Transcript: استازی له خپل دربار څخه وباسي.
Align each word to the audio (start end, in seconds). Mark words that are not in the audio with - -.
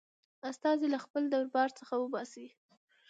استازی 0.49 0.87
له 0.93 0.99
خپل 1.05 1.23
دربار 1.33 1.69
څخه 1.79 1.93
وباسي. 1.97 2.47